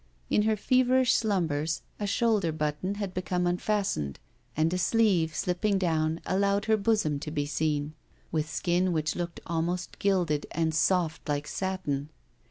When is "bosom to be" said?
6.75-7.45